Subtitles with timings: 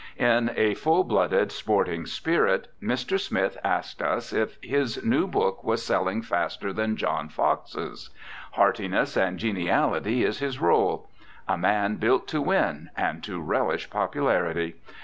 [0.17, 3.19] In a full blooded, sporting spirit Mr.
[3.19, 8.09] Smith asked us if his new book was "selling faster than John Fox's."
[8.53, 11.07] Heartiness and geniality is his role.
[11.47, 14.77] A man built to win and to relish popularity.